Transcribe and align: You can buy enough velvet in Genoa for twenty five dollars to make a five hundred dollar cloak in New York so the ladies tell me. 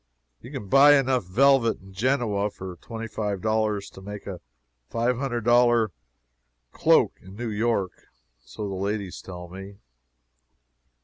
You 0.41 0.51
can 0.51 0.67
buy 0.67 0.95
enough 0.97 1.25
velvet 1.25 1.79
in 1.79 1.93
Genoa 1.93 2.49
for 2.49 2.75
twenty 2.77 3.07
five 3.07 3.39
dollars 3.39 3.87
to 3.91 4.01
make 4.01 4.25
a 4.25 4.41
five 4.89 5.19
hundred 5.19 5.45
dollar 5.45 5.91
cloak 6.71 7.19
in 7.21 7.35
New 7.35 7.49
York 7.51 8.07
so 8.39 8.67
the 8.67 8.73
ladies 8.73 9.21
tell 9.21 9.47
me. 9.47 9.75